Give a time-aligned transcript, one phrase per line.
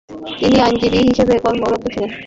[0.39, 2.09] তিনি আইনজীবী হিসেবে কর্মরত ছিলেন।